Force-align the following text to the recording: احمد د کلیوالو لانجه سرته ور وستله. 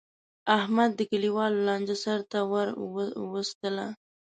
احمد 0.57 0.89
د 0.95 1.01
کلیوالو 1.11 1.57
لانجه 1.67 1.95
سرته 2.05 2.39
ور 2.51 2.67
وستله. 3.33 3.87